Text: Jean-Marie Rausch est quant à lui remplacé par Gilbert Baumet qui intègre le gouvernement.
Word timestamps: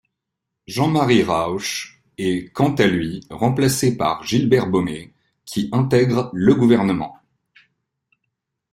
Jean-Marie 0.65 1.21
Rausch 1.23 2.01
est 2.17 2.51
quant 2.53 2.73
à 2.73 2.87
lui 2.87 3.23
remplacé 3.29 3.95
par 3.97 4.23
Gilbert 4.23 4.65
Baumet 4.65 5.13
qui 5.45 5.69
intègre 5.71 6.31
le 6.33 6.55
gouvernement. 6.55 7.19